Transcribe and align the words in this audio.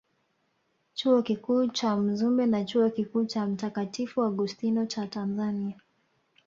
Chuo 0.97 1.21
Kikuu 1.21 1.67
cha 1.67 1.95
Mzumbe 1.97 2.45
na 2.45 2.63
Chuo 2.65 2.89
Kikuu 2.89 3.25
cha 3.25 3.47
Mtakatifu 3.47 4.23
Augustino 4.23 4.85
cha 4.85 5.07
Tanzania 5.07 5.75